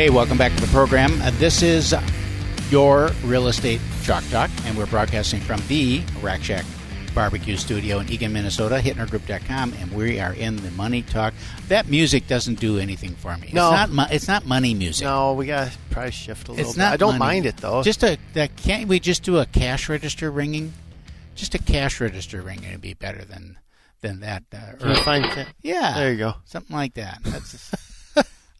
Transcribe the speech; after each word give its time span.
Hey, 0.00 0.08
welcome 0.08 0.38
back 0.38 0.54
to 0.54 0.62
the 0.62 0.66
program. 0.68 1.20
Uh, 1.20 1.30
this 1.32 1.60
is 1.60 1.94
your 2.70 3.10
real 3.22 3.48
estate 3.48 3.82
chalk 4.02 4.24
talk, 4.30 4.48
and 4.64 4.74
we're 4.74 4.86
broadcasting 4.86 5.42
from 5.42 5.60
the 5.68 6.00
Rack 6.22 6.42
Shack 6.42 6.64
Barbecue 7.14 7.58
Studio 7.58 7.98
in 7.98 8.10
Eagan, 8.10 8.32
Minnesota, 8.32 8.76
hittnergroup.com, 8.82 9.74
and 9.74 9.92
we 9.92 10.18
are 10.18 10.32
in 10.32 10.56
the 10.56 10.70
money 10.70 11.02
talk. 11.02 11.34
That 11.68 11.88
music 11.88 12.26
doesn't 12.28 12.58
do 12.58 12.78
anything 12.78 13.14
for 13.14 13.36
me. 13.36 13.50
No. 13.52 13.74
It's 13.74 13.92
not, 13.92 14.10
it's 14.10 14.26
not 14.26 14.46
money 14.46 14.72
music. 14.72 15.04
No, 15.04 15.34
we 15.34 15.44
got 15.44 15.70
to 15.70 15.78
probably 15.90 16.12
shift 16.12 16.48
a 16.48 16.52
little 16.52 16.64
it's 16.64 16.76
bit. 16.76 16.80
not 16.80 16.94
I 16.94 16.96
don't 16.96 17.18
money. 17.18 17.34
mind 17.34 17.44
it 17.44 17.58
though. 17.58 17.82
Just 17.82 18.02
a 18.02 18.16
that 18.32 18.56
can't 18.56 18.88
we 18.88 19.00
just 19.00 19.22
do 19.22 19.36
a 19.36 19.44
cash 19.44 19.90
register 19.90 20.30
ringing? 20.30 20.72
Just 21.34 21.54
a 21.54 21.58
cash 21.58 22.00
register 22.00 22.40
ringing 22.40 22.70
would 22.70 22.80
be 22.80 22.94
better 22.94 23.22
than 23.22 23.58
than 24.00 24.20
that. 24.20 24.44
Uh, 24.50 24.76
Can 24.78 24.88
you 24.92 24.96
find 24.96 25.26
it? 25.26 25.46
yeah, 25.60 25.92
There 25.94 26.10
you 26.10 26.16
go. 26.16 26.36
something 26.46 26.74
like 26.74 26.94
that. 26.94 27.18
That's 27.22 27.70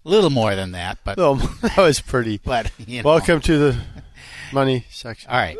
a 0.04 0.08
little 0.08 0.30
more 0.30 0.54
than 0.54 0.72
that, 0.72 0.98
but 1.04 1.18
No, 1.18 1.34
that 1.62 1.76
was 1.78 2.00
pretty. 2.00 2.38
but 2.38 2.70
you 2.78 3.02
know. 3.02 3.08
Welcome 3.08 3.40
to 3.42 3.58
the 3.58 3.80
money 4.52 4.84
section. 4.90 5.30
All 5.30 5.36
right. 5.38 5.56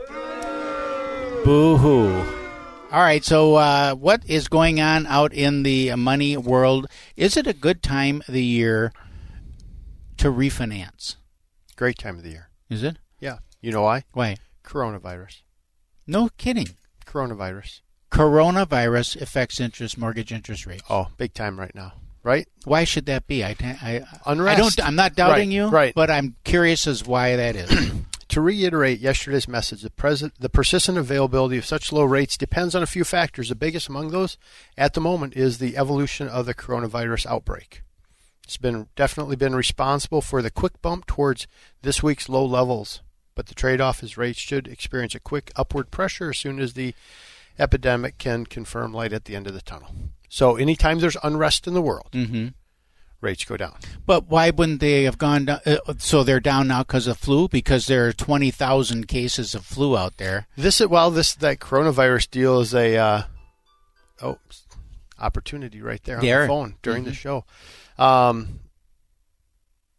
Boo 1.45 1.77
hoo. 1.79 2.09
All 2.93 3.01
right. 3.01 3.25
So, 3.25 3.55
uh, 3.55 3.95
what 3.95 4.23
is 4.29 4.49
going 4.49 4.81
on 4.81 5.07
out 5.07 5.33
in 5.33 5.63
the 5.63 5.95
money 5.97 6.37
world? 6.37 6.87
Is 7.17 7.37
it 7.37 7.47
a 7.47 7.53
good 7.55 7.83
time 7.83 8.23
of 8.29 8.35
the 8.35 8.45
year 8.45 8.93
to 10.19 10.31
refinance? 10.31 11.17
Great 11.77 11.99
time 11.99 12.17
of 12.17 12.23
the 12.23 12.31
year. 12.31 12.51
Is 12.69 12.83
it? 12.83 12.99
Yeah. 13.21 13.39
You 13.63 13.73
know 13.73 13.83
why? 13.83 14.05
Why? 14.13 14.37
Coronavirus. 14.65 15.43
No 16.07 16.29
kidding. 16.37 16.69
Coronavirus. 17.07 17.81
Coronavirus 18.11 19.21
affects 19.23 19.61
interest, 19.61 19.97
mortgage 19.97 20.33
interest 20.33 20.67
rates. 20.67 20.83
Oh, 20.91 21.09
big 21.17 21.33
time 21.33 21.59
right 21.59 21.75
now. 21.75 21.93
Right? 22.23 22.47
Why 22.65 22.85
should 22.85 23.07
that 23.07 23.27
be? 23.27 23.43
I, 23.43 23.57
I, 23.61 24.03
I 24.27 24.35
don't. 24.35 24.85
I'm 24.85 24.95
not 24.95 25.15
doubting 25.15 25.49
Right, 25.49 25.55
you. 25.55 25.67
right. 25.69 25.95
But 25.95 26.11
I'm 26.11 26.37
curious 26.45 26.87
as 26.87 27.07
why 27.07 27.37
that 27.37 27.57
is. 27.57 27.93
To 28.31 28.41
reiterate 28.41 29.01
yesterday's 29.01 29.49
message, 29.49 29.83
the, 29.83 29.91
pres- 29.91 30.31
the 30.39 30.49
persistent 30.49 30.97
availability 30.97 31.59
of 31.59 31.67
such 31.67 31.91
low 31.91 32.05
rates 32.05 32.37
depends 32.37 32.77
on 32.77 32.83
a 32.85 32.87
few 32.87 33.03
factors. 33.03 33.49
The 33.49 33.57
biggest 33.57 33.89
among 33.89 34.11
those 34.11 34.39
at 34.79 34.95
the 34.95 35.01
moment 35.01 35.35
is 35.35 35.59
the 35.59 35.77
evolution 35.77 36.29
of 36.29 36.47
the 36.47 36.55
coronavirus 36.55 37.27
outbreak. 37.27 37.83
It's 38.45 38.57
been 38.57 38.87
definitely 38.95 39.35
been 39.35 39.57
responsible 39.57 40.21
for 40.21 40.43
the 40.43 40.51
quick 40.53 40.81
bump 40.81 41.07
towards 41.07 41.49
this 41.83 42.05
week's 42.05 42.29
low 42.29 42.45
levels, 42.45 43.03
but 43.35 43.47
the 43.47 43.55
trade-off 43.55 44.01
is 44.01 44.17
rates 44.17 44.39
should 44.39 44.69
experience 44.69 45.17
a 45.17 45.21
quick 45.21 45.51
upward 45.57 45.91
pressure 45.91 46.31
as 46.31 46.39
soon 46.39 46.61
as 46.61 46.75
the 46.75 46.95
epidemic 47.59 48.17
can 48.19 48.47
confirm 48.47 48.93
light 48.95 49.13
at 49.13 49.25
the 49.25 49.35
end 49.35 49.49
of 49.49 49.55
the 49.55 49.61
tunnel. 49.61 49.93
So 50.31 50.57
anytime 50.57 51.01
there's 51.01 51.17
unrest 51.23 51.67
in 51.67 51.75
the 51.75 51.83
world, 51.83 52.09
hmm 52.15 52.49
rates 53.21 53.45
go 53.45 53.59
down. 53.59 53.77
But 54.07 54.29
why 54.31 54.49
wouldn't 54.49 54.81
they 54.81 55.03
have 55.05 55.19
gone 55.19 55.45
down? 55.45 55.61
Uh, 55.67 55.77
so 55.99 56.23
they're 56.25 56.41
down 56.41 56.69
now 56.69 56.85
because 56.85 57.07
of 57.07 57.19
flu? 57.19 57.49
Because 57.49 57.85
there 57.87 58.07
are 58.09 58.15
20,000 58.15 59.07
cases 59.09 59.55
of 59.55 59.63
flu 59.67 59.95
out 59.95 60.17
there. 60.17 60.47
This 60.57 60.81
is 60.81 60.87
well, 60.87 61.11
this 61.11 61.35
that 61.35 61.59
coronavirus 61.59 62.31
deal 62.31 62.61
is 62.61 62.73
a 62.75 62.97
uh, 62.97 63.23
oh 64.23 64.39
opportunity 65.19 65.83
right 65.83 66.03
there 66.05 66.17
on 66.17 66.25
There. 66.25 66.43
the 66.43 66.49
phone 66.49 66.77
during 66.81 67.05
the 67.05 67.11
Mhm. 67.11 67.15
show. 67.15 67.45
Um, 67.99 68.61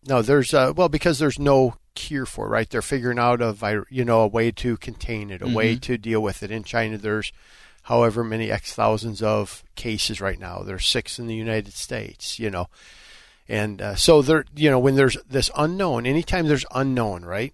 no, 0.07 0.21
there's 0.23 0.51
uh, 0.53 0.73
well 0.75 0.89
because 0.89 1.19
there's 1.19 1.37
no 1.37 1.75
cure 1.93 2.25
for 2.25 2.47
it, 2.47 2.49
right. 2.49 2.69
They're 2.69 2.81
figuring 2.81 3.19
out 3.19 3.39
a 3.41 3.83
you 3.91 4.03
know 4.03 4.21
a 4.21 4.27
way 4.27 4.49
to 4.51 4.77
contain 4.77 5.29
it, 5.29 5.41
a 5.43 5.47
way 5.47 5.75
Mhm. 5.75 5.81
to 5.81 5.97
deal 5.99 6.21
with 6.23 6.41
it. 6.41 6.49
In 6.49 6.63
China, 6.63 6.97
there's 6.97 7.31
however 7.83 8.23
many 8.23 8.51
x 8.51 8.73
thousands 8.73 9.21
of 9.21 9.63
cases 9.75 10.21
right 10.21 10.39
now. 10.39 10.63
There's 10.63 10.85
six 10.85 11.19
in 11.19 11.27
the 11.27 11.35
United 11.35 11.73
States. 11.73 12.39
You 12.39 12.49
know. 12.49 12.67
And 13.49 13.81
uh, 13.81 13.95
so 13.95 14.21
there, 14.21 14.45
you 14.55 14.69
know, 14.69 14.79
when 14.79 14.95
there's 14.95 15.17
this 15.27 15.49
unknown, 15.57 16.05
anytime 16.05 16.47
there's 16.47 16.65
unknown, 16.73 17.25
right, 17.25 17.53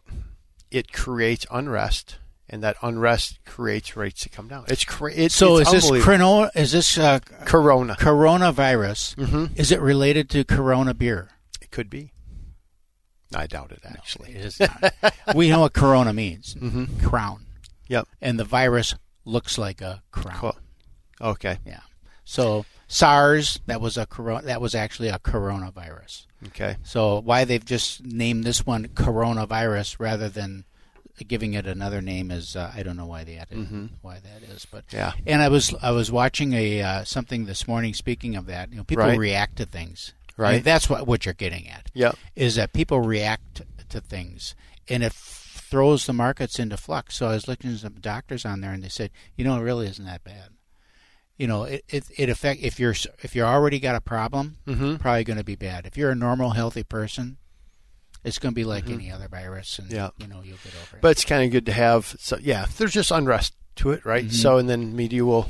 it 0.70 0.94
creates 0.94 1.46
unrest, 1.50 2.18
and 2.48 2.62
that 2.62 2.76
unrest 2.84 3.40
creates 3.46 3.98
rates 3.98 4.22
to 4.22 4.30
come 4.30 4.48
down. 4.48 4.66
It's 4.68 4.86
cra- 4.86 5.14
it's 5.16 5.34
So 5.34 5.58
it's 5.58 5.74
is 5.74 5.90
this 5.90 6.04
chrono, 6.04 6.52
is 6.54 6.72
this 6.72 6.98
uh, 7.00 7.20
Corona? 7.46 7.96
coronavirus? 7.96 9.16
Mhm. 9.16 9.58
Is 9.58 9.72
it 9.72 9.82
related 9.82 10.30
to 10.32 10.44
Corona 10.44 10.94
beer? 10.94 11.30
It 11.62 11.72
could 11.72 11.90
be. 11.90 12.12
I 13.36 13.48
doubt 13.48 13.72
it 13.72 13.82
actually. 13.84 14.34
It 14.36 14.46
is 14.46 14.60
not. 14.60 14.94
we 15.36 15.50
know 15.50 15.62
what 15.62 15.74
Corona 15.74 16.14
means. 16.14 16.54
Mhm. 16.60 17.04
Crown. 17.04 17.46
Yep. 17.88 18.08
And 18.22 18.38
the 18.40 18.44
virus 18.46 18.94
looks 19.28 19.58
like 19.58 19.82
a 19.82 20.02
crown. 20.12 20.38
Cool. 20.40 20.58
Okay. 21.22 21.58
Yeah. 21.66 21.82
So 22.26 22.66
SARS, 22.88 23.60
that 23.68 23.82
was 23.82 23.98
a 23.98 24.06
corona. 24.06 24.46
That 24.46 24.62
was 24.62 24.76
actually 24.76 25.10
a 25.10 25.20
coronavirus. 25.20 26.26
Okay. 26.48 26.78
So 26.84 27.20
why 27.20 27.46
they've 27.46 27.64
just 27.64 28.04
named 28.06 28.44
this 28.44 28.66
one 28.66 28.88
coronavirus 28.90 29.98
rather 30.00 30.30
than 30.30 30.66
giving 31.28 31.54
it 31.56 31.66
another 31.66 32.00
name 32.02 32.30
is 32.30 32.56
uh, 32.56 32.72
I 32.76 32.84
don't 32.84 32.96
know 32.96 33.08
why 33.08 33.24
they 33.24 33.38
added 33.38 33.58
Mhm. 33.58 33.90
why 34.02 34.20
that 34.20 34.44
is, 34.48 34.66
but 34.70 34.84
Yeah. 34.94 35.14
And 35.26 35.42
I 35.42 35.48
was 35.50 35.74
I 35.82 35.92
was 35.92 36.12
watching 36.12 36.54
a 36.54 36.82
uh, 36.82 37.04
something 37.06 37.46
this 37.46 37.68
morning. 37.68 37.94
Speaking 37.96 38.36
of 38.36 38.46
that, 38.48 38.70
you 38.72 38.78
know, 38.78 38.84
people 38.84 39.06
Right. 39.06 39.18
react 39.18 39.56
to 39.58 39.66
things. 39.66 40.14
Right. 40.38 40.58
And 40.58 40.64
that's 40.64 40.90
what 40.90 41.08
what 41.08 41.26
you're 41.26 41.34
getting 41.34 41.68
at. 41.68 41.90
Yep. 41.96 42.16
Is 42.36 42.56
that 42.56 42.72
people 42.74 43.02
react 43.02 43.64
to 43.90 44.00
things, 44.00 44.54
and 44.88 45.02
it 45.02 45.08
f- 45.08 45.37
throws 45.70 46.06
the 46.06 46.14
markets 46.14 46.60
into 46.60 46.78
flux. 46.78 47.16
So 47.16 47.28
I 47.28 47.32
was 47.34 47.48
looking 47.48 47.72
at 47.74 47.80
some 47.80 47.94
doctors 48.00 48.46
on 48.46 48.62
there, 48.62 48.72
and 48.72 48.84
they 48.84 48.90
said, 48.90 49.12
you 49.36 49.44
know, 49.46 49.58
it 49.58 49.62
really 49.62 49.88
isn't 49.88 50.06
that 50.06 50.24
bad. 50.24 50.50
You 51.38 51.46
know, 51.48 51.64
it 51.64 51.84
it, 51.90 52.06
it 52.18 52.30
affect 52.30 52.62
if 52.64 52.80
you're 52.80 52.96
if 53.22 53.36
you're 53.36 53.46
already 53.46 53.80
got 53.80 53.96
a 53.96 54.02
problem, 54.02 54.58
Mhm. 54.68 55.00
probably 55.00 55.24
going 55.24 55.38
to 55.38 55.44
be 55.44 55.56
bad. 55.56 55.86
If 55.86 55.96
you're 55.98 56.10
a 56.12 56.16
normal, 56.16 56.52
healthy 56.52 56.84
person, 56.84 57.38
it's 58.24 58.40
going 58.40 58.54
to 58.54 58.56
be 58.56 58.64
like 58.66 58.90
any 58.90 59.12
other 59.12 59.28
virus, 59.28 59.78
and 59.78 59.88
Mm-hmm. 59.90 59.96
Yeah. 59.96 60.10
you 60.18 60.28
know 60.28 60.42
you'll 60.44 60.58
get 60.64 60.74
over 60.82 60.98
it. 60.98 61.02
But 61.02 61.10
it's 61.12 61.26
kind 61.26 61.44
of 61.44 61.52
good 61.52 61.66
to 61.68 61.74
have. 61.74 62.16
So 62.20 62.38
yeah, 62.42 62.66
there's 62.78 62.94
just 62.94 63.12
unrest 63.12 63.54
to 63.78 63.92
it, 63.92 64.04
right? 64.06 64.26
Mhm. 64.26 64.34
So 64.34 64.58
and 64.58 64.68
then 64.68 64.96
media 64.96 65.24
will, 65.26 65.48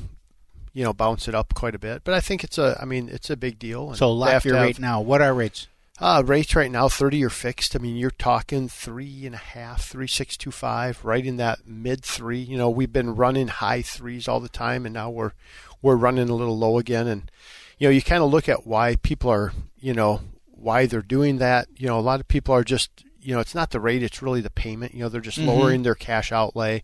you 0.73 0.83
know, 0.83 0.91
bounce 0.91 1.29
it 1.29 1.35
up 1.35 1.53
quite 1.53 1.73
a 1.75 1.79
bit. 1.79 2.03
But 2.03 2.13
I 2.15 2.19
think 2.19 2.43
it's 2.43 2.57
a. 2.57 2.77
I 2.81 2.83
mean, 2.85 3.07
it's 3.07 3.29
a 3.29 3.37
big 3.37 3.57
deal. 3.57 3.87
and 3.89 3.97
so 3.97 4.19
have 4.23 4.43
your 4.43 4.55
rate 4.55 4.79
now. 4.79 4.99
What 4.99 5.21
are 5.21 5.33
rates? 5.33 5.67
Uh, 5.99 6.21
rates 6.25 6.55
right 6.55 6.69
now, 6.69 6.87
30 6.87 7.17
year 7.17 7.29
fixed. 7.29 7.75
I 7.75 7.79
mean, 7.79 7.95
you're 7.95 8.11
talking 8.11 8.69
three 8.69 9.25
and 9.25 9.33
a 9.33 9.39
half, 9.39 9.85
three, 9.87 10.05
six, 10.07 10.37
two, 10.37 10.51
five, 10.51 11.03
right 11.03 11.25
in 11.25 11.37
that 11.37 11.67
mid 11.67 12.03
three. 12.03 12.37
You 12.39 12.55
know, 12.57 12.69
we've 12.69 12.93
been 12.93 13.15
running 13.15 13.47
high 13.47 13.81
threes 13.81 14.27
all 14.27 14.39
the 14.39 14.47
time, 14.49 14.85
and 14.85 14.93
now 14.93 15.09
we're 15.09 15.31
we're 15.81 15.95
running 15.95 16.29
a 16.29 16.35
little 16.35 16.57
low 16.57 16.77
again. 16.77 17.07
And 17.07 17.31
you 17.79 17.87
know, 17.87 17.91
you 17.91 18.01
kind 18.03 18.21
of 18.23 18.29
look 18.29 18.47
at 18.47 18.67
why 18.67 18.95
people 18.97 19.31
are, 19.31 19.53
you 19.79 19.93
know, 19.93 20.21
why 20.51 20.85
they're 20.85 21.01
doing 21.01 21.39
that. 21.39 21.67
You 21.75 21.87
know, 21.87 21.97
a 21.97 22.01
lot 22.01 22.19
of 22.19 22.27
people 22.27 22.53
are 22.53 22.63
just, 22.63 23.03
you 23.19 23.33
know, 23.33 23.39
it's 23.39 23.55
not 23.55 23.71
the 23.71 23.79
rate, 23.79 24.03
it's 24.03 24.21
really 24.21 24.41
the 24.41 24.49
payment. 24.51 24.93
You 24.93 24.99
know, 25.01 25.09
they're 25.09 25.19
just 25.21 25.39
Mhm. 25.39 25.47
lowering 25.47 25.81
their 25.83 25.95
cash 25.95 26.31
outlay. 26.31 26.83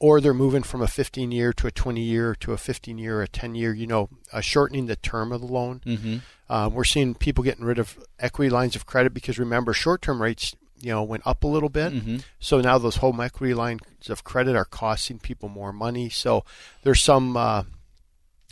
Or 0.00 0.20
they're 0.20 0.34
moving 0.34 0.62
from 0.62 0.82
a 0.82 0.86
15 0.86 1.30
year 1.32 1.52
to 1.54 1.66
a 1.66 1.70
20 1.70 2.00
year 2.00 2.34
to 2.40 2.52
a 2.52 2.56
15 2.56 2.98
year, 2.98 3.22
a 3.22 3.28
10 3.28 3.54
year, 3.54 3.72
you 3.72 3.86
know, 3.86 4.08
uh, 4.32 4.40
shortening 4.40 4.86
the 4.86 4.96
term 4.96 5.32
of 5.32 5.40
the 5.40 5.46
loan. 5.46 5.80
Mm-hmm. 5.86 6.16
Um, 6.52 6.74
we're 6.74 6.84
seeing 6.84 7.14
people 7.14 7.42
getting 7.44 7.64
rid 7.64 7.78
of 7.78 7.98
equity 8.18 8.50
lines 8.50 8.76
of 8.76 8.86
credit 8.86 9.14
because 9.14 9.38
remember, 9.38 9.72
short-term 9.72 10.20
rates, 10.20 10.54
you 10.80 10.90
know, 10.90 11.02
went 11.02 11.26
up 11.26 11.44
a 11.44 11.46
little 11.46 11.70
bit. 11.70 11.92
Mhm. 11.94 12.22
So 12.38 12.60
now 12.60 12.76
those 12.76 12.96
home 12.96 13.20
equity 13.20 13.54
lines 13.54 13.80
of 14.10 14.24
credit 14.24 14.54
are 14.56 14.66
costing 14.66 15.18
people 15.18 15.48
more 15.48 15.72
money. 15.72 16.10
So 16.10 16.44
there's 16.82 17.00
some, 17.00 17.36
uh, 17.36 17.62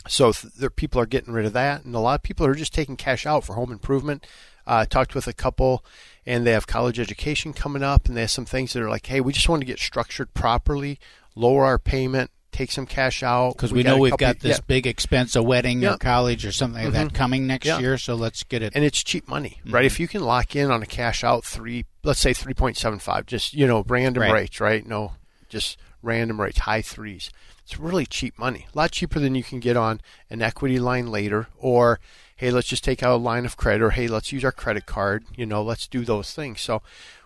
so 0.07 0.31
th- 0.31 0.53
there, 0.55 0.69
people 0.71 0.99
are 0.99 1.05
getting 1.05 1.33
rid 1.33 1.45
of 1.45 1.53
that, 1.53 1.83
and 1.85 1.93
a 1.93 1.99
lot 1.99 2.15
of 2.15 2.23
people 2.23 2.45
are 2.47 2.55
just 2.55 2.73
taking 2.73 2.97
cash 2.97 3.25
out 3.25 3.43
for 3.43 3.53
home 3.53 3.71
improvement. 3.71 4.25
Uh, 4.65 4.77
I 4.81 4.85
talked 4.85 5.13
with 5.13 5.27
a 5.27 5.33
couple, 5.33 5.85
and 6.25 6.47
they 6.47 6.51
have 6.51 6.67
college 6.67 6.99
education 6.99 7.53
coming 7.53 7.83
up, 7.83 8.07
and 8.07 8.15
they 8.17 8.21
have 8.21 8.31
some 8.31 8.45
things 8.45 8.73
that 8.73 8.81
are 8.81 8.89
like, 8.89 9.05
hey, 9.05 9.21
we 9.21 9.33
just 9.33 9.49
want 9.49 9.61
to 9.61 9.65
get 9.67 9.79
structured 9.79 10.33
properly, 10.33 10.99
lower 11.35 11.65
our 11.65 11.79
payment, 11.79 12.29
take 12.51 12.71
some 12.71 12.85
cash 12.85 13.23
out 13.23 13.53
Because 13.53 13.73
we, 13.73 13.81
know 13.81 13.95
a 13.95 13.99
we've 13.99 14.17
got 14.17 14.39
this 14.39 14.57
yeah. 14.57 14.63
big 14.67 14.85
expense, 14.85 15.35
a 15.35 15.41
wedding 15.41 15.81
Yeah. 15.81 15.95
or 15.95 15.97
college 15.97 16.45
or 16.45 16.51
something 16.51 16.83
like 16.83 16.93
that 16.93 17.07
Mhm. 17.07 17.13
coming 17.15 17.47
next 17.47 17.65
Yeah. 17.65 17.79
year. 17.79 17.97
So 17.97 18.13
let's 18.15 18.43
get 18.43 18.61
it. 18.61 18.73
and 18.75 18.83
it's 18.85 19.03
cheap 19.03 19.27
money, 19.27 19.59
right? 19.67 19.85
If 19.85 19.99
you 19.99 20.07
can 20.07 20.21
lock 20.21 20.55
in 20.55 20.69
on 20.69 20.83
a 20.83 20.85
cash 20.85 21.23
out 21.23 21.43
three, 21.45 21.85
let's 22.03 22.19
say 22.19 22.31
three 22.33 22.53
point 22.53 22.77
seven 22.77 22.99
five, 22.99 23.25
just 23.25 23.53
you 23.53 23.65
know 23.65 23.83
random 23.87 24.21
Right. 24.23 24.33
rates, 24.33 24.59
right? 24.59 24.85
No, 24.85 25.13
just 25.49 25.77
random 26.03 26.39
rates, 26.39 26.59
high 26.59 26.81
threes. 26.83 27.31
It's 27.63 27.79
really 27.79 28.05
cheap 28.05 28.37
money, 28.37 28.67
a 28.73 28.77
lot 28.77 28.91
cheaper 28.91 29.19
than 29.19 29.35
you 29.35 29.43
can 29.43 29.59
get 29.59 29.77
on 29.77 30.01
an 30.29 30.41
equity 30.41 30.77
line 30.79 31.07
later, 31.07 31.47
or 31.57 31.99
hey, 32.35 32.51
let's 32.51 32.67
just 32.67 32.83
take 32.83 33.01
out 33.01 33.13
a 33.13 33.17
line 33.17 33.45
of 33.45 33.55
credit, 33.57 33.81
or 33.81 33.91
hey, 33.91 34.07
let's 34.07 34.31
use 34.33 34.43
our 34.43 34.51
credit 34.51 34.85
card. 34.85 35.23
You 35.35 35.45
know, 35.45 35.63
let's 35.63 35.87
do 35.87 36.03
those 36.03 36.33
things. 36.33 36.59
So 36.61 36.81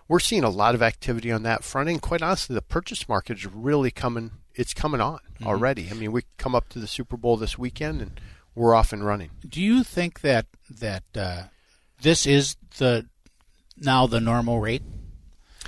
we're 0.08 0.18
seeing 0.18 0.44
a 0.44 0.50
lot 0.50 0.74
of 0.74 0.82
activity 0.82 1.30
on 1.30 1.42
that 1.42 1.62
front. 1.62 1.88
And 1.88 2.00
quite 2.00 2.22
honestly, 2.22 2.54
the 2.54 2.62
purchase 2.62 3.08
market 3.08 3.38
is 3.38 3.46
really 3.46 3.90
coming. 3.90 4.32
It's 4.54 4.74
coming 4.74 5.00
on 5.00 5.18
mm-hmm. 5.18 5.46
already. 5.46 5.88
I 5.90 5.94
mean, 5.94 6.12
we 6.12 6.22
come 6.38 6.54
up 6.54 6.68
to 6.70 6.78
the 6.78 6.86
Super 6.86 7.16
Bowl 7.16 7.36
this 7.36 7.58
weekend, 7.58 8.00
and 8.00 8.20
we're 8.54 8.74
off 8.74 8.92
and 8.92 9.04
running. 9.04 9.30
Do 9.46 9.62
you 9.62 9.84
think 9.84 10.22
that 10.22 10.46
that 10.70 11.04
uh, 11.14 11.42
this 12.00 12.26
is 12.26 12.56
the 12.78 13.06
now 13.76 14.06
the 14.06 14.20
normal 14.20 14.60
rate? 14.60 14.82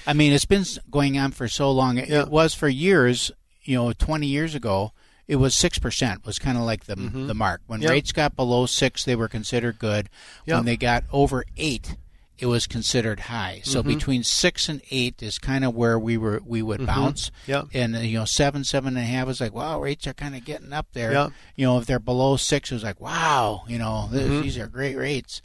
I 0.07 0.15
mean, 0.15 0.33
it's 0.33 0.47
been 0.47 0.65
going 0.91 1.19
on 1.19 1.33
for 1.33 1.47
so 1.47 1.71
long. 1.71 1.99
Yeah. 1.99 2.23
It 2.23 2.29
was 2.29 2.55
for 2.55 2.69
years. 2.69 3.31
You 3.63 3.77
know, 3.77 3.93
20 3.93 4.27
years 4.27 4.55
ago, 4.55 4.93
it 5.29 5.37
was 5.37 5.55
six 5.55 5.79
percent 5.79 6.27
was 6.27 6.41
kind 6.41 6.59
of 6.59 6.65
like 6.65 6.87
the 6.87 6.97
mm-hmm. 6.97 7.29
the 7.29 7.35
mark. 7.35 7.61
When 7.67 7.83
yep. 7.83 7.91
rates 7.91 8.11
got 8.11 8.35
below 8.35 8.67
six, 8.67 9.05
they 9.05 9.15
were 9.15 9.29
considered 9.29 9.79
good. 9.79 10.09
Yep. 10.47 10.57
When 10.57 10.65
they 10.65 10.77
got 10.77 11.05
over 11.13 11.45
eight, 11.57 11.97
it 12.41 12.47
was 12.47 12.67
considered 12.67 13.21
high. 13.21 13.61
So 13.65 13.81
mm-hmm. 13.81 13.89
between 13.89 14.25
six 14.25 14.69
and 14.69 14.81
eight 14.91 15.23
is 15.23 15.39
kind 15.39 15.65
of 15.65 15.75
where 15.75 15.99
we 15.99 16.17
were 16.17 16.41
we 16.45 16.63
would 16.63 16.81
mm-hmm. 16.81 16.87
bounce. 16.87 17.31
Yeah. 17.47 17.65
And 17.73 17.95
you 17.97 18.19
know 18.19 18.25
seven 18.25 18.65
seven 18.65 18.97
and 18.97 19.05
a 19.05 19.07
half 19.07 19.29
is 19.29 19.41
like 19.41 19.55
wow 19.55 19.81
rates 19.81 20.07
are 20.07 20.15
kind 20.15 20.35
of 20.35 20.45
getting 20.45 20.73
up 20.73 20.89
there. 20.93 21.13
Yeah. 21.13 21.29
You 21.57 21.67
know 21.67 21.79
if 21.79 21.87
they're 21.87 21.99
below 21.99 22.37
six, 22.37 22.71
it 22.71 22.75
was 22.75 22.85
like 22.85 23.01
wow 23.01 23.65
you 23.69 23.79
know 23.79 24.09
this, 24.11 24.23
mm-hmm. 24.23 24.43
these 24.43 24.59
are 24.59 24.67
great 24.67 24.97
rates. 24.97 25.43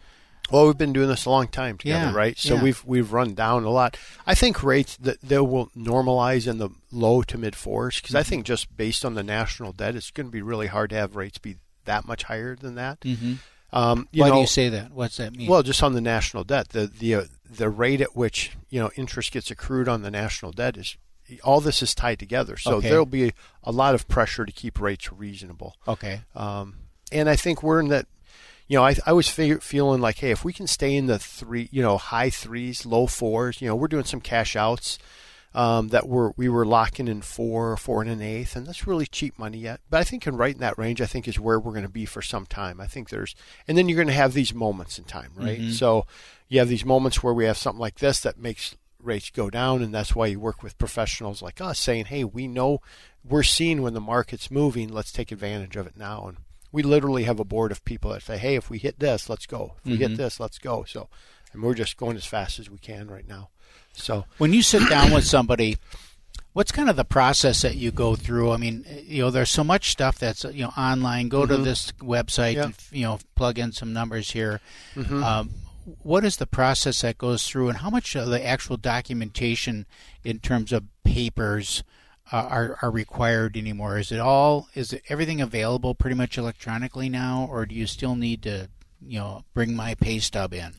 Well, 0.51 0.68
we've 0.68 0.77
been 0.77 0.94
doing 0.94 1.07
this 1.07 1.25
a 1.25 1.30
long 1.31 1.47
time 1.47 1.77
together, 1.77 2.12
yeah, 2.12 2.13
right? 2.13 2.38
So 2.38 2.56
yeah. 2.56 2.63
we've 2.63 2.86
we've 2.86 3.12
run 3.12 3.33
down 3.33 3.63
a 3.63 3.69
lot. 3.69 3.98
I 4.27 4.36
think 4.36 4.62
rates 4.63 4.95
that 4.98 5.21
they 5.21 5.39
will 5.39 5.71
normalize 5.75 6.48
in 6.48 6.59
the 6.59 6.69
low 6.91 7.24
to 7.24 7.38
mid 7.38 7.56
fours 7.56 8.00
because 8.00 8.12
mm-hmm. 8.12 8.18
I 8.18 8.24
think 8.24 8.45
just 8.45 8.75
based 8.77 9.03
on 9.03 9.15
the 9.15 9.24
national 9.24 9.71
debt, 9.71 9.95
it's 9.95 10.12
going 10.12 10.27
to 10.27 10.31
be 10.31 10.44
really 10.44 10.68
hard 10.68 10.91
to 10.91 10.95
have 10.95 11.15
rates 11.15 11.39
be 11.39 11.57
that 11.86 12.06
much 12.06 12.24
higher 12.24 12.56
than 12.56 12.75
that. 12.75 13.03
Um, 13.75 14.07
Why 14.13 14.30
know, 14.30 14.36
do 14.36 14.42
you 14.42 14.48
say 14.48 14.69
that? 14.69 14.92
What's 14.92 15.18
that 15.18 15.36
mean? 15.36 15.50
Well, 15.50 15.62
just 15.62 15.83
on 15.83 15.94
the 15.94 16.01
national 16.01 16.45
debt, 16.45 16.69
the 16.69 16.88
the 16.88 17.16
uh, 17.16 17.24
the 17.50 17.69
rate 17.69 18.01
at 18.01 18.16
which 18.16 18.51
you 18.69 18.80
know 18.80 18.89
interest 18.95 19.31
gets 19.31 19.51
accrued 19.51 19.88
on 19.88 20.01
the 20.01 20.10
national 20.10 20.51
debt 20.51 20.77
is 20.77 20.98
all 21.44 21.60
this 21.60 21.81
is 21.83 21.94
tied 21.94 22.19
together. 22.19 22.56
So 22.56 22.75
okay. 22.75 22.89
there'll 22.89 23.06
be 23.06 23.33
a 23.63 23.72
lot 23.72 23.94
of 23.94 24.07
pressure 24.07 24.45
to 24.45 24.51
keep 24.51 24.80
rates 24.80 25.12
reasonable. 25.12 25.75
Okay. 25.88 26.22
Um, 26.36 26.77
and 27.12 27.30
I 27.30 27.36
think 27.36 27.62
we're 27.62 27.80
in 27.80 27.89
that 27.89 28.07
you 28.68 28.77
know, 28.77 28.83
I, 28.83 28.95
I 29.06 29.13
was 29.13 29.30
fe- 29.30 29.56
feeling 29.56 30.01
like, 30.01 30.18
hey, 30.18 30.31
if 30.31 30.44
we 30.44 30.51
can 30.51 30.68
stay 30.68 30.95
in 30.95 31.06
the 31.06 31.19
three, 31.19 31.69
you 31.72 31.81
know, 31.81 31.98
high 31.98 32.30
threes, 32.30 32.86
low 32.86 33.06
fours, 33.06 33.62
you 33.62 33.68
know, 33.68 33.75
we're 33.75 33.88
doing 33.88 34.06
some 34.06 34.22
cash 34.22 34.56
outs 34.56 34.98
um, 35.55 35.87
that 35.87 36.07
were 36.07 36.33
we 36.35 36.49
were 36.49 36.65
locking 36.65 37.07
in 37.07 37.21
four, 37.21 37.77
four 37.77 38.01
and 38.01 38.11
an 38.11 38.21
eighth, 38.21 38.57
and 38.57 38.67
that's 38.67 38.85
really 38.85 39.05
cheap 39.05 39.39
money 39.39 39.57
yet. 39.57 39.79
But 39.89 40.01
I 40.01 40.03
think 40.03 40.27
in 40.27 40.35
right 40.35 40.53
in 40.53 40.59
that 40.59 40.77
range, 40.77 41.01
I 41.01 41.05
think 41.05 41.27
is 41.27 41.39
where 41.39 41.59
we're 41.59 41.71
going 41.71 41.83
to 41.83 41.89
be 41.89 42.05
for 42.05 42.21
some 42.21 42.45
time. 42.45 42.81
I 42.81 42.87
think 42.87 43.09
there's, 43.09 43.35
and 43.67 43.77
then 43.77 43.87
you're 43.87 43.95
going 43.95 44.09
to 44.09 44.13
have 44.13 44.33
these 44.33 44.53
moments 44.53 44.99
in 44.99 45.05
time, 45.05 45.31
right? 45.33 45.59
Mm-hmm. 45.59 45.71
So 45.71 46.05
you 46.49 46.59
have 46.59 46.67
these 46.67 46.83
moments 46.83 47.23
where 47.23 47.33
we 47.33 47.45
have 47.45 47.57
something 47.57 47.79
like 47.79 47.99
this 47.99 48.19
that 48.19 48.37
makes 48.37 48.75
rates 49.01 49.29
go 49.29 49.49
down, 49.49 49.81
and 49.81 49.95
that's 49.95 50.13
why 50.13 50.27
you 50.27 50.41
work 50.41 50.61
with 50.61 50.77
professionals 50.77 51.41
like 51.41 51.61
us, 51.61 51.79
saying, 51.79 52.05
hey, 52.05 52.25
we 52.25 52.47
know 52.47 52.81
we're 53.23 53.41
seeing 53.41 53.81
when 53.81 53.93
the 53.93 54.01
market's 54.01 54.51
moving, 54.51 54.89
let's 54.89 55.13
take 55.13 55.31
advantage 55.31 55.77
of 55.77 55.87
it 55.87 55.95
now, 55.95 56.27
and 56.27 56.37
we 56.75 56.83
literally 56.83 57.23
have 57.23 57.39
a 57.39 57.45
board 57.45 57.71
of 57.71 57.85
people 57.85 58.11
that 58.11 58.23
say, 58.23 58.37
"Hey, 58.37 58.55
if 58.55 58.69
we 58.69 58.77
hit 58.77 58.99
this, 58.99 59.29
let's 59.29 59.45
go. 59.45 59.75
If 59.77 59.85
we 59.85 59.93
mm-hmm. 59.93 60.01
hit 60.01 60.17
this, 60.17 60.41
let's 60.41 60.57
go." 60.57 60.83
So, 60.83 61.07
and 61.55 61.63
we're 61.63 61.73
just 61.73 61.97
going 61.97 62.15
as 62.17 62.25
fast 62.25 62.59
as 62.59 62.69
we 62.69 62.77
can 62.77 63.09
right 63.09 63.27
now. 63.27 63.49
So, 63.93 64.25
when 64.37 64.53
you 64.53 64.61
sit 64.61 64.87
down 64.89 65.13
with 65.13 65.25
somebody, 65.25 65.77
what's 66.53 66.71
kind 66.71 66.89
of 66.89 66.95
the 66.95 67.05
process 67.05 67.61
that 67.61 67.75
you 67.75 67.91
go 67.91 68.15
through? 68.15 68.51
I 68.51 68.57
mean, 68.57 68.85
you 69.05 69.23
know, 69.23 69.31
there's 69.31 69.49
so 69.49 69.63
much 69.63 69.89
stuff 69.89 70.19
that's 70.19 70.43
you 70.43 70.63
know 70.63 70.73
online. 70.77 71.29
Go 71.29 71.41
mm-hmm. 71.41 71.55
to 71.55 71.57
this 71.57 71.91
website, 71.93 72.55
yeah. 72.55 72.65
and, 72.65 72.75
you 72.91 73.03
know, 73.03 73.19
plug 73.35 73.57
in 73.57 73.71
some 73.71 73.93
numbers 73.93 74.31
here. 74.31 74.59
Mm-hmm. 74.95 75.23
Um, 75.23 75.51
what 76.01 76.25
is 76.25 76.37
the 76.37 76.47
process 76.47 77.01
that 77.01 77.17
goes 77.17 77.47
through, 77.47 77.69
and 77.69 77.77
how 77.77 77.89
much 77.89 78.15
of 78.15 78.27
the 78.27 78.45
actual 78.45 78.77
documentation 78.77 79.85
in 80.23 80.39
terms 80.39 80.71
of 80.71 80.83
papers? 81.03 81.83
uh, 82.31 82.47
are 82.49 82.79
are 82.81 82.91
required 82.91 83.57
anymore? 83.57 83.97
Is 83.97 84.11
it 84.11 84.19
all 84.19 84.67
is 84.73 84.93
it 84.93 85.03
everything 85.09 85.41
available 85.41 85.95
pretty 85.95 86.15
much 86.15 86.37
electronically 86.37 87.09
now, 87.09 87.47
or 87.49 87.65
do 87.65 87.75
you 87.75 87.87
still 87.87 88.15
need 88.15 88.41
to 88.43 88.69
you 89.05 89.19
know 89.19 89.43
bring 89.53 89.75
my 89.75 89.95
pay 89.95 90.19
stub 90.19 90.53
in? 90.53 90.73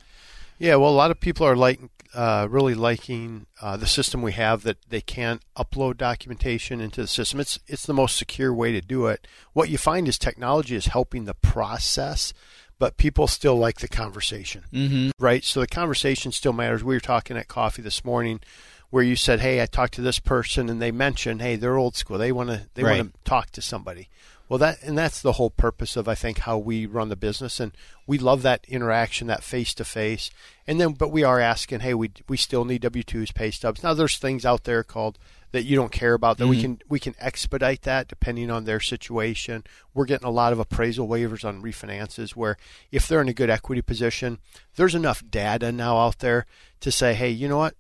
Yeah, 0.58 0.76
well, 0.76 0.90
a 0.90 0.92
lot 0.92 1.10
of 1.10 1.20
people 1.20 1.46
are 1.46 1.56
like 1.56 1.80
uh, 2.14 2.48
really 2.50 2.74
liking 2.74 3.46
uh, 3.60 3.76
the 3.76 3.86
system 3.86 4.22
we 4.22 4.32
have 4.32 4.62
that 4.62 4.78
they 4.88 5.02
can 5.02 5.40
upload 5.56 5.98
documentation 5.98 6.80
into 6.80 7.02
the 7.02 7.06
system. 7.06 7.40
It's 7.40 7.58
it's 7.66 7.84
the 7.84 7.92
most 7.92 8.16
secure 8.16 8.54
way 8.54 8.72
to 8.72 8.80
do 8.80 9.06
it. 9.06 9.26
What 9.52 9.68
you 9.68 9.78
find 9.78 10.08
is 10.08 10.18
technology 10.18 10.74
is 10.74 10.86
helping 10.86 11.24
the 11.24 11.34
process, 11.34 12.32
but 12.78 12.96
people 12.96 13.26
still 13.26 13.56
like 13.56 13.80
the 13.80 13.88
conversation, 13.88 14.64
mm-hmm. 14.72 15.10
right? 15.18 15.44
So 15.44 15.60
the 15.60 15.66
conversation 15.66 16.32
still 16.32 16.54
matters. 16.54 16.82
We 16.82 16.94
were 16.94 17.00
talking 17.00 17.36
at 17.36 17.48
coffee 17.48 17.82
this 17.82 18.04
morning 18.04 18.40
where 18.88 19.04
you 19.04 19.16
said, 19.16 19.40
"Hey, 19.40 19.60
I 19.60 19.66
talked 19.66 19.94
to 19.94 20.02
this 20.02 20.18
person," 20.18 20.70
and 20.70 20.80
they 20.80 20.92
mentioned, 20.92 21.42
"Hey, 21.42 21.56
they're 21.56 21.76
old 21.76 21.96
school. 21.96 22.16
They 22.16 22.32
want 22.32 22.48
to 22.48 22.66
they 22.74 22.82
right. 22.82 22.98
want 22.98 23.12
to 23.12 23.20
talk 23.24 23.50
to 23.50 23.62
somebody." 23.62 24.08
Well, 24.48 24.58
that 24.58 24.82
and 24.82 24.96
that's 24.96 25.20
the 25.20 25.32
whole 25.32 25.50
purpose 25.50 25.96
of 25.96 26.06
I 26.06 26.14
think 26.14 26.40
how 26.40 26.56
we 26.58 26.86
run 26.86 27.08
the 27.08 27.16
business, 27.16 27.58
and 27.58 27.72
we 28.06 28.18
love 28.18 28.42
that 28.42 28.64
interaction, 28.68 29.26
that 29.26 29.42
face 29.42 29.74
to 29.74 29.84
face. 29.84 30.30
And 30.66 30.80
then, 30.80 30.92
but 30.92 31.10
we 31.10 31.24
are 31.24 31.40
asking, 31.40 31.80
hey, 31.80 31.94
we 31.94 32.12
we 32.28 32.36
still 32.36 32.64
need 32.64 32.82
W 32.82 33.02
twos, 33.02 33.32
pay 33.32 33.50
stubs. 33.50 33.82
Now, 33.82 33.94
there's 33.94 34.18
things 34.18 34.46
out 34.46 34.64
there 34.64 34.84
called 34.84 35.18
that 35.52 35.64
you 35.64 35.74
don't 35.74 35.92
care 35.92 36.14
about 36.14 36.38
that 36.38 36.44
mm-hmm. 36.44 36.50
we 36.50 36.60
can 36.60 36.82
we 36.88 37.00
can 37.00 37.14
expedite 37.18 37.82
that 37.82 38.08
depending 38.08 38.50
on 38.50 38.64
their 38.64 38.80
situation. 38.80 39.64
We're 39.94 40.04
getting 40.04 40.26
a 40.26 40.30
lot 40.30 40.52
of 40.52 40.58
appraisal 40.58 41.08
waivers 41.08 41.44
on 41.44 41.62
refinances 41.62 42.36
where 42.36 42.56
if 42.92 43.08
they're 43.08 43.22
in 43.22 43.28
a 43.28 43.34
good 43.34 43.50
equity 43.50 43.82
position, 43.82 44.38
there's 44.76 44.94
enough 44.94 45.22
data 45.28 45.72
now 45.72 45.98
out 45.98 46.18
there 46.18 46.46
to 46.80 46.92
say, 46.92 47.14
hey, 47.14 47.30
you 47.30 47.48
know 47.48 47.58
what, 47.58 47.74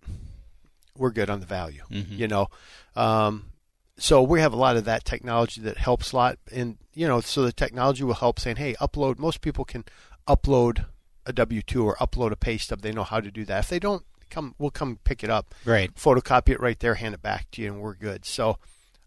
we're 0.96 1.10
good 1.10 1.30
on 1.30 1.40
the 1.40 1.46
value. 1.46 1.82
Mm-hmm. 1.90 2.14
You 2.14 2.28
know, 2.28 2.48
um, 2.94 3.46
so 3.98 4.22
we 4.22 4.40
have 4.40 4.52
a 4.52 4.56
lot 4.56 4.76
of 4.76 4.84
that 4.84 5.04
technology 5.04 5.60
that 5.62 5.78
helps 5.78 6.12
a 6.12 6.16
lot, 6.16 6.38
and 6.52 6.78
you 6.94 7.06
know, 7.06 7.20
so 7.20 7.42
the 7.42 7.52
technology 7.52 8.04
will 8.04 8.14
help 8.14 8.40
saying, 8.40 8.56
hey, 8.56 8.74
upload. 8.80 9.18
Most 9.18 9.40
people 9.40 9.64
can 9.64 9.84
upload 10.28 10.86
a 11.24 11.32
W 11.32 11.62
two 11.62 11.84
or 11.84 11.96
upload 11.96 12.32
a 12.32 12.36
pay 12.36 12.58
stub. 12.58 12.82
They 12.82 12.92
know 12.92 13.04
how 13.04 13.20
to 13.20 13.30
do 13.30 13.44
that. 13.44 13.64
If 13.64 13.68
they 13.68 13.78
don't, 13.78 14.04
come 14.30 14.54
we'll 14.58 14.70
come 14.70 14.98
pick 15.04 15.24
it 15.24 15.30
up, 15.30 15.54
right? 15.64 15.94
Photocopy 15.94 16.50
it 16.50 16.60
right 16.60 16.78
there, 16.78 16.94
hand 16.94 17.14
it 17.14 17.22
back 17.22 17.50
to 17.52 17.62
you, 17.62 17.72
and 17.72 17.80
we're 17.80 17.94
good. 17.94 18.24
So. 18.24 18.58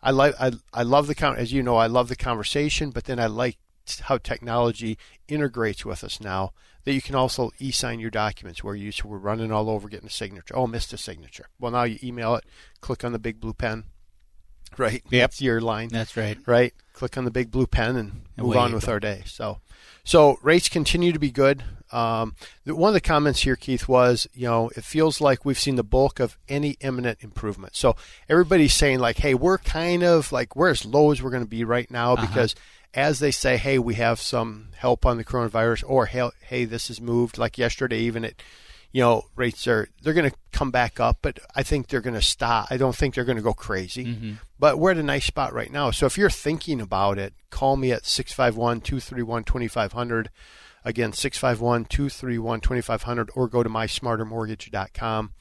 I 0.01 0.11
like 0.11 0.33
I, 0.39 0.53
I 0.73 0.83
love 0.83 1.07
the 1.07 1.13
con 1.13 1.35
as 1.35 1.51
you 1.51 1.61
know 1.61 1.75
I 1.75 1.87
love 1.87 2.07
the 2.07 2.15
conversation, 2.15 2.91
but 2.91 3.03
then 3.03 3.19
I 3.19 3.25
like 3.25 3.57
how 4.03 4.17
technology 4.17 4.97
integrates 5.27 5.83
with 5.83 6.05
us 6.05 6.21
now 6.21 6.53
that 6.85 6.93
you 6.93 7.01
can 7.01 7.15
also 7.15 7.51
e-sign 7.59 7.99
your 7.99 8.09
documents 8.09 8.63
where 8.63 8.75
you 8.75 8.93
were 9.03 9.19
running 9.19 9.51
all 9.51 9.69
over 9.69 9.89
getting 9.89 10.07
a 10.07 10.11
signature. 10.11 10.55
Oh, 10.55 10.67
missed 10.67 10.93
a 10.93 10.97
signature. 10.97 11.47
Well, 11.59 11.73
now 11.73 11.83
you 11.83 11.99
email 12.01 12.35
it, 12.35 12.45
click 12.79 13.03
on 13.03 13.11
the 13.11 13.19
big 13.19 13.41
blue 13.41 13.53
pen, 13.53 13.85
right? 14.77 15.03
Yep. 15.09 15.31
That's 15.31 15.41
your 15.41 15.61
line. 15.61 15.89
That's 15.89 16.15
right. 16.17 16.37
Right. 16.45 16.73
Click 16.93 17.17
on 17.17 17.25
the 17.25 17.31
big 17.31 17.51
blue 17.51 17.67
pen 17.67 17.95
and 17.95 18.21
move 18.37 18.57
on 18.57 18.73
with 18.73 18.87
our 18.89 18.99
day. 18.99 19.23
So, 19.25 19.59
so 20.03 20.37
rates 20.41 20.69
continue 20.69 21.11
to 21.11 21.19
be 21.19 21.31
good. 21.31 21.63
Um, 21.91 22.35
one 22.65 22.89
of 22.89 22.93
the 22.93 23.01
comments 23.01 23.41
here, 23.41 23.55
Keith, 23.55 23.87
was 23.87 24.27
you 24.33 24.45
know 24.45 24.69
it 24.75 24.83
feels 24.83 25.21
like 25.21 25.43
we've 25.43 25.59
seen 25.59 25.75
the 25.75 25.83
bulk 25.83 26.19
of 26.19 26.37
any 26.47 26.77
imminent 26.81 27.19
improvement. 27.21 27.75
So 27.75 27.95
everybody's 28.27 28.73
saying 28.73 28.99
like, 28.99 29.17
hey, 29.17 29.33
we're 29.33 29.57
kind 29.57 30.03
of 30.03 30.31
like 30.31 30.55
we're 30.55 30.69
as 30.69 30.85
low 30.85 31.11
as 31.11 31.21
we're 31.21 31.31
going 31.31 31.43
to 31.43 31.49
be 31.49 31.63
right 31.63 31.89
now 31.89 32.13
uh-huh. 32.13 32.27
because 32.27 32.55
as 32.93 33.19
they 33.19 33.31
say, 33.31 33.57
hey, 33.57 33.79
we 33.79 33.95
have 33.95 34.19
some 34.19 34.69
help 34.75 35.05
on 35.05 35.17
the 35.17 35.23
coronavirus, 35.23 35.83
or 35.87 36.07
hey, 36.07 36.29
hey 36.41 36.65
this 36.65 36.87
has 36.89 37.01
moved. 37.01 37.37
Like 37.37 37.57
yesterday, 37.57 37.99
even 37.99 38.23
it, 38.23 38.41
you 38.91 39.01
know, 39.01 39.25
rates 39.35 39.67
are 39.67 39.87
they're 40.01 40.13
going 40.13 40.29
to 40.29 40.35
come 40.51 40.71
back 40.71 40.99
up, 40.99 41.19
but 41.21 41.39
I 41.55 41.63
think 41.63 41.87
they're 41.87 42.01
going 42.01 42.15
to 42.15 42.21
stop. 42.21 42.67
I 42.69 42.77
don't 42.77 42.95
think 42.95 43.15
they're 43.15 43.23
going 43.23 43.37
to 43.37 43.43
go 43.43 43.53
crazy. 43.53 44.05
Mm-hmm. 44.05 44.33
But 44.57 44.79
we're 44.79 44.91
at 44.91 44.97
a 44.97 45.03
nice 45.03 45.25
spot 45.25 45.53
right 45.53 45.71
now. 45.71 45.91
So 45.91 46.05
if 46.05 46.17
you're 46.17 46.29
thinking 46.29 46.81
about 46.81 47.17
it, 47.17 47.33
call 47.49 47.77
me 47.77 47.91
at 47.91 48.05
651 48.05 48.81
231 48.81 49.43
2500. 49.43 50.29
Again, 50.85 51.13
651 51.13 51.85
231 51.85 52.61
2500, 52.61 53.29
or 53.35 53.47
go 53.47 53.63
to 53.63 53.69
mysmartermortgage.com. 53.69 55.33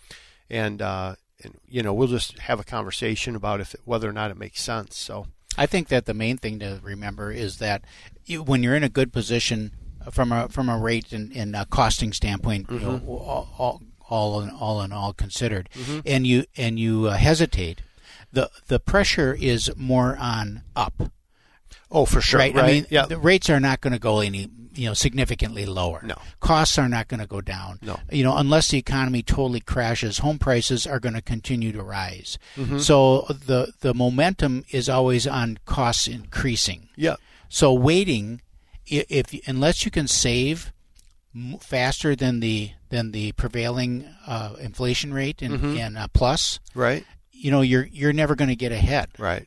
And, 0.51 0.83
uh, 0.83 1.15
and, 1.43 1.59
you 1.67 1.83
know, 1.83 1.95
we'll 1.95 2.09
just 2.09 2.39
have 2.41 2.59
a 2.61 2.65
conversation 2.65 3.37
about 3.37 3.61
if 3.61 3.75
it, 3.75 3.81
whether 3.85 4.09
or 4.09 4.13
not 4.13 4.31
it 4.31 4.37
makes 4.37 4.63
sense. 4.63 4.97
So, 4.97 5.27
I 5.57 5.67
think 5.67 5.89
that 5.89 6.07
the 6.07 6.15
main 6.15 6.39
thing 6.39 6.59
to 6.61 6.81
remember 6.83 7.33
is 7.33 7.59
that 7.59 7.83
you, 8.25 8.43
when 8.43 8.63
you're 8.63 8.77
in 8.77 8.85
a 8.85 8.89
good 8.89 9.13
position 9.13 9.73
from 10.11 10.33
a 10.33 10.49
from 10.49 10.69
a 10.69 10.79
rate 10.79 11.13
and, 11.13 11.33
and 11.35 11.55
a 11.55 11.65
costing 11.67 12.13
standpoint, 12.13 12.67
mm-hmm. 12.67 12.75
you 12.75 12.81
know, 12.81 13.03
all, 13.07 13.49
all, 13.59 13.83
all 14.09 14.41
in 14.41 14.51
all 14.51 14.81
in 14.83 14.93
all 14.93 15.13
considered, 15.13 15.69
mm-hmm. 15.75 16.01
and 16.07 16.27
you 16.27 16.45
and 16.57 16.79
you 16.79 17.07
uh, 17.07 17.17
hesitate, 17.17 17.83
the 18.33 18.51
the 18.67 18.81
pressure 18.81 19.37
is 19.39 19.71
more 19.77 20.17
on 20.19 20.63
up. 20.75 21.13
Oh, 21.91 22.05
for 22.05 22.21
sure. 22.21 22.39
Right. 22.39 22.55
right? 22.55 22.65
I 22.65 22.67
mean, 22.67 22.87
yeah. 22.91 23.07
the 23.07 23.17
rates 23.17 23.49
are 23.49 23.61
not 23.61 23.81
going 23.81 23.95
to 23.95 23.99
go 23.99 24.21
any 24.21 24.51
you 24.75 24.87
know 24.87 24.95
significantly 24.95 25.67
lower. 25.67 26.01
No. 26.05 26.17
costs 26.41 26.79
are 26.79 26.89
not 26.89 27.09
going 27.09 27.21
to 27.21 27.27
go 27.27 27.41
down. 27.41 27.79
No. 27.83 27.99
you 28.11 28.23
know 28.23 28.37
unless 28.37 28.69
the 28.69 28.79
economy 28.79 29.23
totally 29.23 29.61
crashes, 29.61 30.19
home 30.19 30.39
prices 30.39 30.87
are 30.87 31.01
going 31.01 31.15
to 31.15 31.23
continue 31.23 31.73
to 31.73 31.83
rise. 31.83 32.39
Mm-hmm. 32.57 32.79
So 32.79 33.27
the 33.29 33.73
the 33.81 33.93
momentum 33.93 34.65
is 34.71 34.89
always 34.89 35.27
on 35.27 35.59
costs 35.65 36.07
increasing. 36.07 36.89
Yeah. 36.97 37.17
So 37.49 37.73
waiting, 37.73 38.41
if 38.91 39.35
unless 39.49 39.85
you 39.85 39.91
can 39.91 40.07
save 40.09 40.73
faster 41.61 42.17
than 42.17 42.41
the 42.41 42.73
than 42.89 43.13
the 43.13 43.33
prevailing 43.33 44.09
uh, 44.27 44.55
inflation 44.61 45.13
rate 45.13 45.43
and, 45.43 45.55
Mm-hmm. 45.55 45.77
and 45.79 45.99
uh, 45.99 46.09
plus, 46.13 46.59
Right. 46.75 47.05
you 47.31 47.51
know 47.51 47.61
you're 47.61 47.87
you're 47.93 48.13
never 48.13 48.35
going 48.35 48.49
to 48.49 48.57
get 48.57 48.73
ahead. 48.73 49.09
Right. 49.19 49.47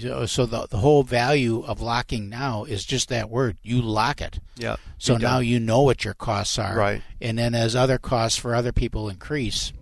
So, 0.00 0.26
so 0.26 0.44
the 0.46 0.66
the 0.68 0.76
whole 0.78 1.02
value 1.02 1.62
of 1.64 1.80
locking 1.80 2.28
now 2.28 2.64
is 2.64 2.84
just 2.84 3.08
that 3.08 3.30
word. 3.30 3.56
You 3.62 3.80
lock 3.82 4.20
it. 4.20 4.38
Yeah. 4.56 4.76
So 4.98 5.14
done. 5.14 5.22
now 5.22 5.38
you 5.40 5.58
know 5.58 5.82
what 5.82 6.04
your 6.04 6.14
costs 6.14 6.58
are. 6.58 6.76
Right. 6.76 7.02
And 7.20 7.38
then 7.38 7.54
as 7.54 7.74
other 7.74 7.98
costs 7.98 8.38
for 8.38 8.54
other 8.54 8.72
people 8.72 9.08
increase, 9.08 9.72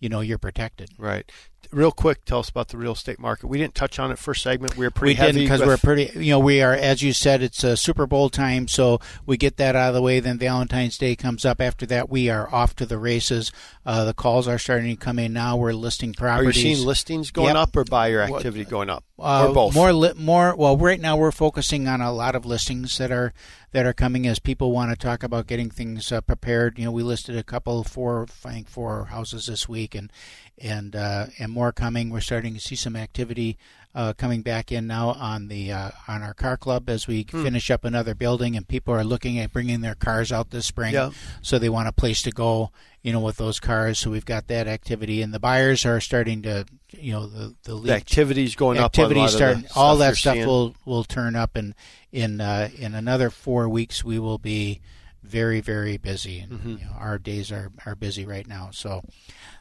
you 0.00 0.08
know 0.08 0.20
you're 0.20 0.38
protected. 0.38 0.90
Right. 0.96 1.30
Real 1.72 1.90
quick, 1.90 2.24
tell 2.26 2.40
us 2.40 2.50
about 2.50 2.68
the 2.68 2.76
real 2.76 2.92
estate 2.92 3.18
market. 3.18 3.46
We 3.46 3.56
didn't 3.56 3.74
touch 3.74 3.98
on 3.98 4.10
it 4.10 4.18
first 4.18 4.42
segment. 4.42 4.76
We 4.76 4.84
were 4.84 4.90
pretty 4.90 5.12
we 5.12 5.14
didn't 5.14 5.26
heavy 5.36 5.44
because 5.46 5.60
with- 5.60 5.68
we're 5.68 5.76
pretty. 5.78 6.10
You 6.22 6.32
know, 6.32 6.38
we 6.38 6.60
are 6.60 6.74
as 6.74 7.00
you 7.02 7.12
said. 7.14 7.42
It's 7.42 7.64
a 7.64 7.76
Super 7.78 8.06
Bowl 8.06 8.28
time, 8.28 8.68
so 8.68 9.00
we 9.24 9.38
get 9.38 9.56
that 9.56 9.74
out 9.74 9.88
of 9.88 9.94
the 9.94 10.02
way. 10.02 10.20
Then 10.20 10.36
Valentine's 10.38 10.98
Day 10.98 11.16
comes 11.16 11.46
up. 11.46 11.60
After 11.62 11.86
that, 11.86 12.10
we 12.10 12.28
are 12.28 12.52
off 12.54 12.76
to 12.76 12.84
the 12.86 12.98
races. 12.98 13.50
Uh, 13.86 14.04
the 14.04 14.12
calls 14.14 14.46
are 14.46 14.58
starting 14.58 14.90
to 14.94 15.02
come 15.02 15.18
in 15.18 15.32
now. 15.32 15.56
We're 15.56 15.72
listing 15.72 16.12
properties. 16.12 16.56
Are 16.56 16.68
you 16.68 16.74
seeing 16.74 16.86
listings 16.86 17.30
going 17.30 17.54
Yep. 17.54 17.56
up 17.56 17.76
or 17.76 17.84
buyer 17.84 18.20
activity 18.20 18.64
going 18.64 18.90
up, 18.90 19.04
Uh, 19.18 19.46
or 19.48 19.54
both? 19.54 19.74
More, 19.74 19.92
li- 19.94 20.12
more. 20.16 20.54
Well, 20.54 20.76
right 20.76 21.00
now 21.00 21.16
we're 21.16 21.32
focusing 21.32 21.88
on 21.88 22.00
a 22.02 22.12
lot 22.12 22.34
of 22.36 22.44
listings 22.44 22.98
that 22.98 23.10
are 23.10 23.32
that 23.72 23.86
are 23.86 23.94
coming 23.94 24.26
as 24.26 24.38
people 24.38 24.70
want 24.70 24.90
to 24.90 24.96
talk 24.96 25.22
about 25.22 25.46
getting 25.46 25.70
things 25.70 26.12
uh, 26.12 26.20
prepared. 26.20 26.78
You 26.78 26.84
know, 26.84 26.92
we 26.92 27.02
listed 27.02 27.38
a 27.38 27.42
couple, 27.42 27.82
four, 27.84 28.26
I 28.44 28.50
think 28.52 28.68
four 28.68 29.06
houses 29.06 29.46
this 29.46 29.66
week, 29.66 29.94
and 29.94 30.12
and 30.58 30.94
uh, 30.96 31.26
and 31.38 31.50
more 31.52 31.72
coming. 31.72 32.10
We're 32.10 32.20
starting 32.20 32.54
to 32.54 32.60
see 32.60 32.76
some 32.76 32.96
activity 32.96 33.58
uh, 33.94 34.12
coming 34.14 34.42
back 34.42 34.72
in 34.72 34.86
now 34.86 35.10
on 35.10 35.48
the 35.48 35.72
uh, 35.72 35.90
on 36.08 36.22
our 36.22 36.34
car 36.34 36.56
club 36.56 36.88
as 36.88 37.06
we 37.06 37.26
Hmm. 37.30 37.42
finish 37.42 37.70
up 37.70 37.84
another 37.84 38.14
building, 38.14 38.56
and 38.56 38.66
people 38.66 38.94
are 38.94 39.04
looking 39.04 39.38
at 39.38 39.52
bringing 39.52 39.80
their 39.80 39.94
cars 39.94 40.32
out 40.32 40.50
this 40.50 40.66
spring. 40.66 40.94
Yeah. 40.94 41.10
So 41.42 41.58
they 41.58 41.68
want 41.68 41.88
a 41.88 41.92
place 41.92 42.22
to 42.22 42.30
go, 42.30 42.70
you 43.02 43.12
know, 43.12 43.20
with 43.20 43.36
those 43.36 43.60
cars. 43.60 43.98
So 43.98 44.10
we've 44.10 44.24
got 44.24 44.46
that 44.48 44.66
activity, 44.68 45.20
and 45.22 45.32
the 45.34 45.40
buyers 45.40 45.84
are 45.84 46.00
starting 46.00 46.42
to, 46.42 46.64
you 46.90 47.12
know, 47.12 47.26
the 47.26 47.38
the, 47.48 47.54
the 47.64 47.74
lead 47.74 47.92
activity's 47.92 48.54
going 48.54 48.78
up. 48.78 48.80
on 48.80 48.84
a 48.84 48.86
activity 49.04 49.20
lot 49.20 49.26
of 49.26 49.32
the 49.32 49.36
starting 49.38 49.64
all 49.76 49.96
that 49.98 50.16
stuff 50.16 50.34
seeing. 50.34 50.46
will 50.46 50.74
will 50.84 51.04
turn 51.04 51.36
up 51.36 51.56
and 51.56 51.74
in 52.12 52.40
uh, 52.40 52.68
in 52.78 52.94
another 52.94 53.30
four 53.30 53.68
weeks 53.68 54.04
we 54.04 54.18
will 54.18 54.38
be 54.38 54.80
very 55.22 55.60
very 55.60 55.96
busy 55.96 56.40
and 56.40 56.52
Mm-hmm. 56.52 56.68
you 56.70 56.84
know, 56.84 56.92
our 56.98 57.18
days 57.18 57.52
are, 57.52 57.70
are 57.86 57.94
busy 57.94 58.26
right 58.26 58.46
now 58.46 58.70
so 58.72 59.02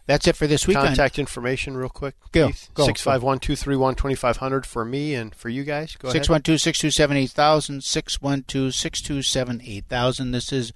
that's 0.07 0.27
it 0.27 0.35
for 0.35 0.47
this 0.47 0.65
week 0.67 0.75
Contact 0.77 1.19
information, 1.19 1.77
real 1.77 1.87
quick. 1.87 2.15
Go, 2.31 2.47
Keith. 2.47 2.69
go, 2.73 2.83
go. 2.83 2.87
651 2.87 3.39
231 3.39 3.95
2500 3.95 4.65
for 4.65 4.83
me 4.83 5.13
and 5.13 5.33
for 5.35 5.47
you 5.47 5.63
guys. 5.63 5.95
Go 5.95 6.09
ahead. 6.09 6.23
612-627-8000 6.23 7.81
612-627-8000 7.81 10.31
this 10.31 10.51
is 10.51 10.73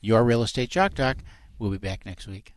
your 0.00 0.24
real 0.24 0.42
estate 0.42 0.70
chalk 0.70 0.94
talk 0.94 1.18
we'll 1.58 1.70
be 1.70 1.78
back 1.78 2.04
next 2.04 2.26
week 2.26 2.52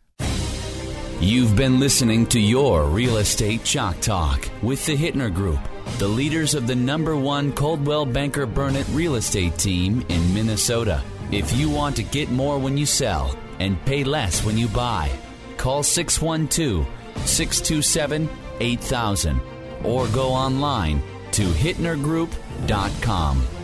You've 1.20 1.56
been 1.56 1.80
listening 1.80 2.28
to 2.28 2.40
Your 2.40 2.86
Real 2.86 3.18
Estate 3.18 3.64
Chalk 3.64 4.00
Talk 4.02 4.48
with 4.62 4.86
the 4.86 4.96
Hittner 4.96 5.34
Group, 5.34 5.58
the 5.98 6.08
leaders 6.08 6.54
of 6.54 6.68
the 6.68 6.76
number 6.76 7.16
one 7.18 7.52
Coldwell 7.54 8.06
Banker 8.06 8.46
Burnett 8.46 8.88
real 8.90 9.16
estate 9.16 9.58
team 9.58 10.06
in 10.10 10.34
Minnesota. 10.36 11.02
If 11.32 11.58
you 11.58 11.70
want 11.70 11.98
to 11.98 12.04
get 12.04 12.32
more 12.32 12.58
when 12.58 12.78
you 12.78 12.86
sell 12.86 13.38
and 13.60 13.84
pay 13.86 14.06
less 14.06 14.46
when 14.46 14.58
you 14.58 14.70
buy, 14.70 15.12
call 15.58 15.84
612 15.84 16.88
627 17.28 18.30
8000 18.60 19.42
or 19.84 20.08
go 20.08 20.30
online 20.30 21.04
to 21.32 21.44
hittnergroup.com. 21.44 23.57